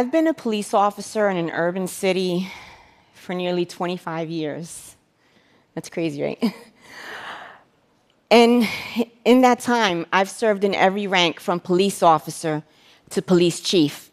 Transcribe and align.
I've 0.00 0.10
been 0.10 0.28
a 0.28 0.32
police 0.32 0.72
officer 0.72 1.28
in 1.28 1.36
an 1.36 1.50
urban 1.50 1.86
city 1.86 2.50
for 3.12 3.34
nearly 3.34 3.66
25 3.66 4.30
years. 4.30 4.96
That's 5.74 5.90
crazy, 5.90 6.22
right? 6.22 6.42
And 8.30 8.66
in 9.26 9.42
that 9.42 9.60
time, 9.60 10.06
I've 10.10 10.30
served 10.30 10.64
in 10.64 10.74
every 10.74 11.06
rank 11.06 11.38
from 11.38 11.60
police 11.60 12.02
officer 12.02 12.62
to 13.10 13.20
police 13.20 13.60
chief. 13.60 14.10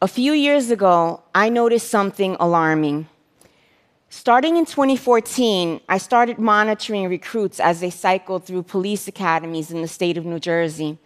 A 0.00 0.08
few 0.08 0.32
years 0.32 0.70
ago, 0.70 1.22
I 1.34 1.50
noticed 1.50 1.90
something 1.90 2.34
alarming. 2.40 3.08
Starting 4.08 4.56
in 4.56 4.64
2014, 4.64 5.82
I 5.86 5.98
started 5.98 6.38
monitoring 6.38 7.10
recruits 7.10 7.60
as 7.60 7.80
they 7.80 7.90
cycled 7.90 8.44
through 8.44 8.62
police 8.62 9.06
academies 9.06 9.70
in 9.70 9.82
the 9.82 9.88
state 9.88 10.16
of 10.16 10.24
New 10.24 10.40
Jersey. 10.40 10.96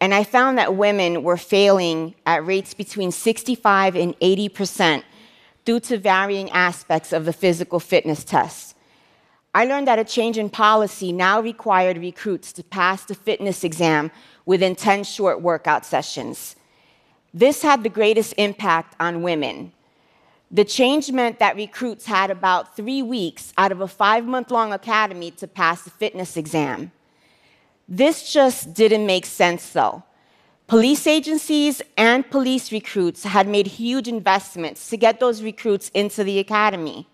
And 0.00 0.14
I 0.14 0.24
found 0.24 0.58
that 0.58 0.76
women 0.76 1.22
were 1.22 1.36
failing 1.36 2.14
at 2.24 2.46
rates 2.46 2.72
between 2.74 3.10
65 3.10 3.96
and 3.96 4.14
80 4.20 4.48
percent 4.48 5.04
due 5.64 5.80
to 5.80 5.98
varying 5.98 6.50
aspects 6.50 7.12
of 7.12 7.24
the 7.24 7.32
physical 7.32 7.80
fitness 7.80 8.24
test. 8.24 8.74
I 9.54 9.64
learned 9.64 9.88
that 9.88 9.98
a 9.98 10.04
change 10.04 10.38
in 10.38 10.50
policy 10.50 11.12
now 11.12 11.40
required 11.40 11.98
recruits 11.98 12.52
to 12.54 12.62
pass 12.62 13.04
the 13.04 13.14
fitness 13.14 13.64
exam 13.64 14.10
within 14.46 14.76
10 14.76 15.04
short 15.04 15.42
workout 15.42 15.84
sessions. 15.84 16.54
This 17.34 17.62
had 17.62 17.82
the 17.82 17.88
greatest 17.88 18.34
impact 18.38 18.94
on 19.00 19.22
women. 19.22 19.72
The 20.50 20.64
change 20.64 21.12
meant 21.12 21.38
that 21.40 21.56
recruits 21.56 22.06
had 22.06 22.30
about 22.30 22.74
three 22.74 23.02
weeks 23.02 23.52
out 23.58 23.72
of 23.72 23.80
a 23.80 23.88
five 23.88 24.24
month 24.24 24.50
long 24.50 24.72
academy 24.72 25.30
to 25.32 25.46
pass 25.46 25.82
the 25.82 25.90
fitness 25.90 26.36
exam. 26.36 26.92
This 27.88 28.30
just 28.30 28.74
didn't 28.74 29.06
make 29.06 29.24
sense, 29.24 29.70
though. 29.70 30.02
Police 30.66 31.06
agencies 31.06 31.80
and 31.96 32.30
police 32.30 32.70
recruits 32.70 33.24
had 33.24 33.48
made 33.48 33.66
huge 33.66 34.06
investments 34.06 34.90
to 34.90 34.98
get 34.98 35.18
those 35.18 35.42
recruits 35.42 35.88
into 35.94 36.22
the 36.22 36.38
academy. 36.38 37.06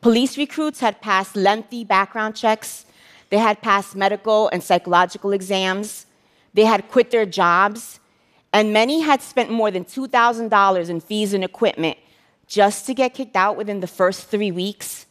Police 0.00 0.36
recruits 0.36 0.80
had 0.80 1.00
passed 1.00 1.36
lengthy 1.36 1.84
background 1.84 2.34
checks, 2.34 2.86
they 3.30 3.38
had 3.38 3.62
passed 3.62 3.94
medical 3.94 4.48
and 4.48 4.62
psychological 4.62 5.30
exams, 5.30 6.06
they 6.54 6.64
had 6.64 6.88
quit 6.88 7.12
their 7.12 7.26
jobs, 7.26 8.00
and 8.52 8.72
many 8.72 9.00
had 9.00 9.22
spent 9.22 9.50
more 9.50 9.70
than 9.70 9.84
$2,000 9.84 10.88
in 10.88 11.00
fees 11.00 11.32
and 11.34 11.44
equipment 11.44 11.96
just 12.48 12.86
to 12.86 12.94
get 12.94 13.14
kicked 13.14 13.36
out 13.36 13.56
within 13.56 13.80
the 13.80 13.86
first 13.86 14.28
three 14.28 14.50
weeks. 14.50 15.05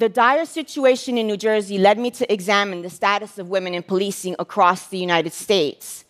The 0.00 0.08
dire 0.08 0.46
situation 0.46 1.18
in 1.18 1.26
New 1.26 1.36
Jersey 1.36 1.76
led 1.76 1.98
me 1.98 2.10
to 2.12 2.32
examine 2.32 2.80
the 2.80 2.88
status 2.88 3.36
of 3.36 3.50
women 3.50 3.74
in 3.74 3.82
policing 3.82 4.34
across 4.38 4.86
the 4.86 4.96
United 4.96 5.34
States. 5.34 6.06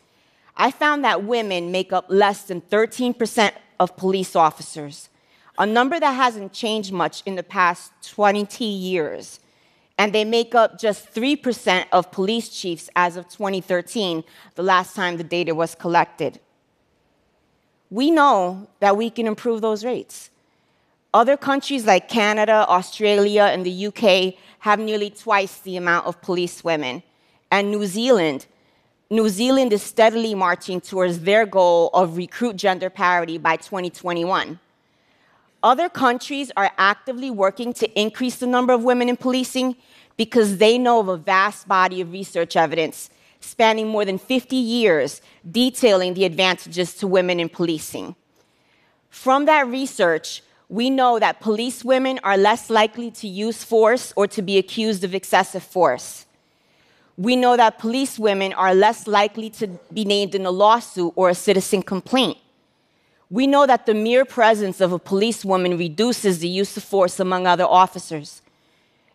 I 0.56 0.70
found 0.70 1.02
that 1.02 1.24
women 1.24 1.72
make 1.72 1.92
up 1.92 2.04
less 2.08 2.44
than 2.44 2.60
13% 2.60 3.50
of 3.80 3.96
police 3.96 4.36
officers, 4.36 5.08
a 5.58 5.66
number 5.66 5.98
that 5.98 6.12
hasn't 6.12 6.52
changed 6.52 6.92
much 6.92 7.24
in 7.26 7.34
the 7.34 7.42
past 7.42 7.90
20 8.08 8.64
years. 8.64 9.40
And 9.98 10.12
they 10.12 10.24
make 10.24 10.54
up 10.54 10.78
just 10.78 11.12
3% 11.12 11.86
of 11.90 12.12
police 12.12 12.48
chiefs 12.48 12.88
as 12.94 13.16
of 13.16 13.28
2013, 13.28 14.22
the 14.54 14.62
last 14.62 14.94
time 14.94 15.16
the 15.16 15.24
data 15.24 15.52
was 15.52 15.74
collected. 15.74 16.38
We 17.90 18.12
know 18.12 18.68
that 18.78 18.96
we 18.96 19.10
can 19.10 19.26
improve 19.26 19.62
those 19.62 19.84
rates. 19.84 20.30
Other 21.12 21.36
countries 21.36 21.86
like 21.86 22.08
Canada, 22.08 22.64
Australia, 22.68 23.44
and 23.44 23.66
the 23.66 23.86
UK 23.86 24.34
have 24.60 24.78
nearly 24.78 25.10
twice 25.10 25.58
the 25.58 25.76
amount 25.76 26.06
of 26.06 26.20
police 26.22 26.62
women. 26.62 27.02
And 27.50 27.70
New 27.70 27.84
Zealand, 27.86 28.46
New 29.10 29.28
Zealand 29.28 29.72
is 29.72 29.82
steadily 29.82 30.36
marching 30.36 30.80
towards 30.80 31.20
their 31.20 31.46
goal 31.46 31.90
of 31.92 32.16
recruit 32.16 32.54
gender 32.54 32.88
parity 32.88 33.38
by 33.38 33.56
2021. 33.56 34.60
Other 35.64 35.88
countries 35.88 36.52
are 36.56 36.70
actively 36.78 37.30
working 37.30 37.72
to 37.74 38.00
increase 38.00 38.36
the 38.36 38.46
number 38.46 38.72
of 38.72 38.84
women 38.84 39.08
in 39.08 39.16
policing 39.16 39.74
because 40.16 40.58
they 40.58 40.78
know 40.78 41.00
of 41.00 41.08
a 41.08 41.16
vast 41.16 41.66
body 41.66 42.00
of 42.00 42.12
research 42.12 42.54
evidence 42.54 43.10
spanning 43.40 43.88
more 43.88 44.04
than 44.04 44.18
50 44.18 44.54
years 44.54 45.20
detailing 45.50 46.14
the 46.14 46.24
advantages 46.24 46.94
to 46.94 47.06
women 47.06 47.40
in 47.40 47.48
policing. 47.48 48.14
From 49.08 49.46
that 49.46 49.66
research, 49.66 50.42
we 50.70 50.88
know 50.88 51.18
that 51.18 51.40
police 51.40 51.84
women 51.84 52.20
are 52.22 52.36
less 52.36 52.70
likely 52.70 53.10
to 53.10 53.26
use 53.26 53.64
force 53.64 54.12
or 54.14 54.28
to 54.28 54.40
be 54.40 54.56
accused 54.56 55.02
of 55.02 55.16
excessive 55.16 55.64
force. 55.64 56.26
We 57.16 57.34
know 57.34 57.56
that 57.56 57.80
police 57.80 58.20
women 58.20 58.52
are 58.52 58.72
less 58.72 59.08
likely 59.08 59.50
to 59.50 59.66
be 59.92 60.04
named 60.04 60.36
in 60.36 60.46
a 60.46 60.52
lawsuit 60.52 61.12
or 61.16 61.28
a 61.28 61.34
citizen 61.34 61.82
complaint. 61.82 62.38
We 63.30 63.48
know 63.48 63.66
that 63.66 63.84
the 63.84 63.94
mere 63.94 64.24
presence 64.24 64.80
of 64.80 64.92
a 64.92 64.98
policewoman 65.00 65.76
reduces 65.76 66.38
the 66.38 66.48
use 66.48 66.76
of 66.76 66.84
force 66.84 67.18
among 67.18 67.48
other 67.48 67.64
officers. 67.64 68.40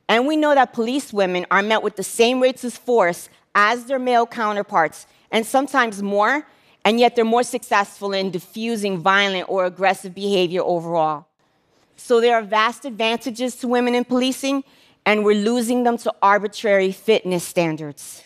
And 0.10 0.28
we 0.28 0.36
know 0.36 0.56
that 0.56 0.74
police 0.74 1.14
women 1.14 1.46
are 1.50 1.64
met 1.64 1.82
with 1.82 1.96
the 1.96 2.04
same 2.04 2.42
rates 2.42 2.66
of 2.66 2.74
force 2.74 3.30
as 3.56 3.86
their 3.86 3.98
male 3.98 4.28
counterparts, 4.28 5.08
and 5.32 5.46
sometimes 5.46 6.04
more, 6.04 6.46
and 6.84 7.00
yet 7.00 7.16
they're 7.16 7.24
more 7.24 7.44
successful 7.44 8.12
in 8.12 8.30
diffusing 8.30 8.98
violent 8.98 9.50
or 9.50 9.64
aggressive 9.66 10.14
behavior 10.14 10.62
overall. 10.62 11.26
So 11.96 12.22
there 12.22 12.36
are 12.36 12.42
vast 12.42 12.86
advantages 12.86 13.56
to 13.58 13.68
women 13.68 13.96
in 13.96 14.06
policing, 14.06 14.64
and 15.06 15.24
we're 15.24 15.44
losing 15.44 15.84
them 15.84 15.98
to 16.00 16.14
arbitrary 16.22 16.92
fitness 16.92 17.44
standards. 17.44 18.24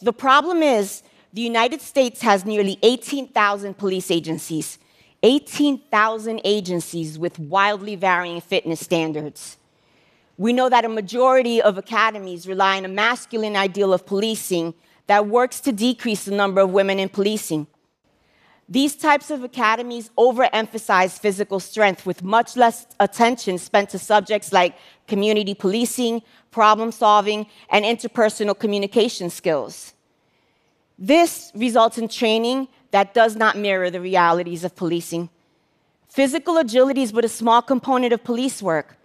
The 0.00 0.12
problem 0.12 0.62
is, 0.62 1.02
the 1.32 1.40
United 1.40 1.80
States 1.80 2.22
has 2.22 2.44
nearly 2.44 2.78
18,000 2.82 3.74
police 3.76 4.10
agencies, 4.10 4.78
18,000 5.22 6.40
agencies 6.44 7.18
with 7.18 7.38
wildly 7.38 7.96
varying 7.96 8.40
fitness 8.40 8.80
standards. 8.80 9.56
We 10.36 10.52
know 10.52 10.68
that 10.68 10.84
a 10.84 10.88
majority 10.88 11.62
of 11.62 11.78
academies 11.78 12.46
rely 12.46 12.76
on 12.76 12.84
a 12.84 12.88
masculine 12.88 13.56
ideal 13.56 13.92
of 13.92 14.04
policing 14.04 14.74
that 15.06 15.26
works 15.26 15.60
to 15.60 15.72
decrease 15.72 16.24
the 16.24 16.34
number 16.34 16.60
of 16.60 16.70
women 16.70 16.98
in 16.98 17.08
policing. 17.08 17.66
These 18.68 18.96
types 18.96 19.30
of 19.30 19.44
academies 19.44 20.10
overemphasize 20.16 21.18
physical 21.18 21.60
strength 21.60 22.06
with 22.06 22.22
much 22.22 22.56
less 22.56 22.86
attention 22.98 23.58
spent 23.58 23.90
to 23.90 23.98
subjects 23.98 24.52
like 24.52 24.74
community 25.06 25.54
policing, 25.54 26.22
problem 26.50 26.90
solving, 26.90 27.46
and 27.68 27.84
interpersonal 27.84 28.58
communication 28.58 29.28
skills. 29.28 29.92
This 30.98 31.52
results 31.54 31.98
in 31.98 32.08
training 32.08 32.68
that 32.92 33.12
does 33.12 33.36
not 33.36 33.58
mirror 33.58 33.90
the 33.90 34.00
realities 34.00 34.64
of 34.64 34.76
policing. 34.76 35.28
Physical 36.08 36.56
agility 36.56 37.02
is 37.02 37.12
but 37.12 37.24
a 37.24 37.28
small 37.28 37.60
component 37.60 38.12
of 38.12 38.24
police 38.24 38.62
work. 38.62 38.96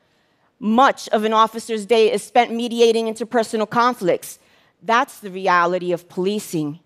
Much 0.59 1.09
of 1.09 1.24
an 1.24 1.34
officer's 1.34 1.86
day 1.86 2.12
is 2.12 2.24
spent 2.24 2.53
mediating 2.53 3.08
interpersonal 3.08 3.69
conflicts. 3.69 4.40
That's 4.84 5.19
the 5.19 5.31
reality 5.31 5.92
of 5.92 6.08
policing. 6.08 6.80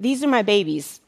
These 0.00 0.24
are 0.24 0.28
my 0.28 0.42
babies. 0.42 1.00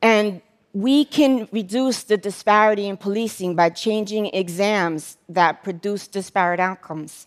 And 0.00 0.40
we 0.72 1.04
can 1.04 1.48
reduce 1.52 2.02
the 2.02 2.16
disparity 2.16 2.88
in 2.88 2.96
policing 2.96 3.54
by 3.54 3.68
changing 3.68 4.26
exams 4.34 5.18
that 5.28 5.62
produce 5.62 6.08
disparate 6.08 6.58
outcomes. 6.58 7.26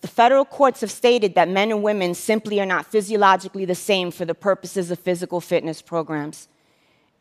The 0.00 0.08
federal 0.08 0.44
courts 0.44 0.80
have 0.80 0.90
stated 0.90 1.34
that 1.36 1.48
men 1.48 1.70
and 1.70 1.82
women 1.82 2.14
simply 2.14 2.60
are 2.60 2.66
not 2.66 2.86
physiologically 2.86 3.66
the 3.66 3.74
same 3.74 4.10
for 4.10 4.24
the 4.24 4.34
purposes 4.34 4.90
of 4.90 4.98
physical 4.98 5.40
fitness 5.40 5.82
programs. 5.82 6.48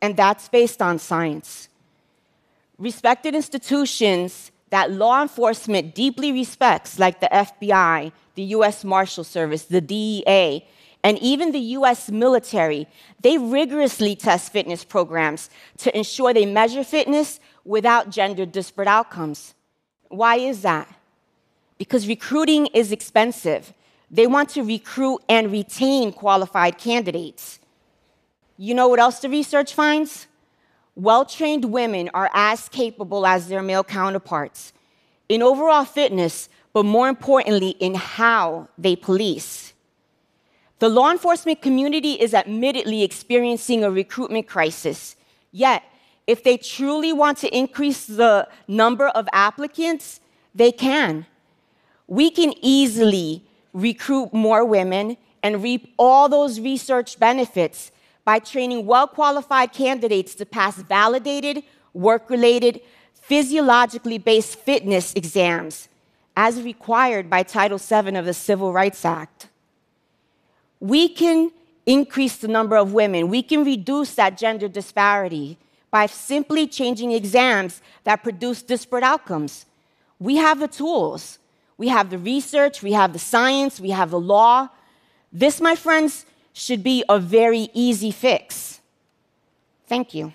And 0.01 0.17
that's 0.17 0.47
based 0.49 0.81
on 0.81 0.97
science. 0.97 1.69
Respected 2.79 3.35
institutions 3.35 4.51
that 4.71 4.89
law 4.89 5.21
enforcement 5.21 5.93
deeply 5.93 6.31
respects, 6.31 6.97
like 6.97 7.19
the 7.19 7.29
FBI, 7.31 8.11
the 8.35 8.43
US 8.55 8.83
Marshal 8.83 9.25
Service, 9.25 9.65
the 9.65 9.81
DEA, 9.81 10.65
and 11.03 11.17
even 11.19 11.51
the 11.51 11.59
US 11.77 12.09
military, 12.09 12.87
they 13.21 13.37
rigorously 13.37 14.15
test 14.15 14.51
fitness 14.51 14.83
programs 14.83 15.49
to 15.77 15.95
ensure 15.97 16.33
they 16.33 16.45
measure 16.45 16.83
fitness 16.83 17.39
without 17.65 18.09
gender 18.09 18.45
disparate 18.45 18.87
outcomes. 18.87 19.53
Why 20.09 20.37
is 20.37 20.61
that? 20.61 20.87
Because 21.77 22.07
recruiting 22.07 22.67
is 22.67 22.91
expensive. 22.91 23.73
They 24.09 24.27
want 24.27 24.49
to 24.49 24.63
recruit 24.63 25.21
and 25.29 25.51
retain 25.51 26.11
qualified 26.11 26.77
candidates. 26.77 27.59
You 28.57 28.75
know 28.75 28.87
what 28.87 28.99
else 28.99 29.19
the 29.19 29.29
research 29.29 29.73
finds? 29.73 30.27
Well 30.95 31.25
trained 31.25 31.65
women 31.65 32.09
are 32.13 32.29
as 32.33 32.69
capable 32.69 33.25
as 33.25 33.47
their 33.47 33.63
male 33.63 33.83
counterparts 33.83 34.73
in 35.29 35.41
overall 35.41 35.85
fitness, 35.85 36.49
but 36.73 36.83
more 36.83 37.07
importantly, 37.07 37.69
in 37.79 37.95
how 37.95 38.67
they 38.77 38.97
police. 38.97 39.70
The 40.81 40.89
law 40.89 41.11
enforcement 41.11 41.61
community 41.61 42.13
is 42.13 42.33
admittedly 42.33 43.03
experiencing 43.03 43.83
a 43.83 43.91
recruitment 43.91 44.47
crisis. 44.47 45.15
Yet, 45.51 45.83
if 46.25 46.43
they 46.43 46.57
truly 46.57 47.13
want 47.13 47.37
to 47.37 47.55
increase 47.55 48.07
the 48.07 48.47
number 48.67 49.09
of 49.09 49.29
applicants, 49.31 50.21
they 50.55 50.71
can. 50.71 51.27
We 52.07 52.31
can 52.31 52.55
easily 52.63 53.45
recruit 53.73 54.33
more 54.33 54.65
women 54.65 55.17
and 55.43 55.61
reap 55.61 55.93
all 55.99 56.27
those 56.27 56.59
research 56.59 57.19
benefits 57.19 57.91
by 58.25 58.39
training 58.39 58.87
well 58.87 59.05
qualified 59.05 59.73
candidates 59.73 60.33
to 60.33 60.47
pass 60.47 60.77
validated, 60.77 61.61
work 61.93 62.27
related, 62.27 62.81
physiologically 63.13 64.17
based 64.17 64.55
fitness 64.55 65.13
exams 65.13 65.89
as 66.35 66.59
required 66.63 67.29
by 67.29 67.43
Title 67.43 67.77
VII 67.77 68.15
of 68.15 68.25
the 68.25 68.33
Civil 68.33 68.73
Rights 68.73 69.05
Act. 69.05 69.50
We 70.81 71.07
can 71.07 71.51
increase 71.85 72.35
the 72.35 72.49
number 72.49 72.75
of 72.75 72.91
women, 72.91 73.29
we 73.29 73.41
can 73.41 73.63
reduce 73.63 74.15
that 74.15 74.37
gender 74.37 74.67
disparity 74.67 75.57
by 75.89 76.07
simply 76.07 76.67
changing 76.67 77.11
exams 77.11 77.81
that 78.03 78.23
produce 78.23 78.61
disparate 78.61 79.03
outcomes. 79.03 79.65
We 80.19 80.35
have 80.37 80.59
the 80.59 80.67
tools, 80.67 81.39
we 81.77 81.87
have 81.87 82.09
the 82.09 82.17
research, 82.17 82.81
we 82.81 82.93
have 82.93 83.13
the 83.13 83.19
science, 83.19 83.79
we 83.79 83.91
have 83.91 84.11
the 84.11 84.19
law. 84.19 84.69
This, 85.31 85.59
my 85.59 85.75
friends, 85.75 86.25
should 86.53 86.83
be 86.83 87.03
a 87.09 87.19
very 87.19 87.69
easy 87.73 88.11
fix. 88.11 88.81
Thank 89.87 90.13
you. 90.13 90.33